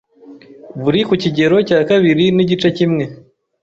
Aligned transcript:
buri 0.81 0.99
ku 1.07 1.13
kigero 1.23 1.55
cya 1.67 1.79
kabiri 1.89 2.25
n'igice 2.35 2.67
kimwe 2.77 3.03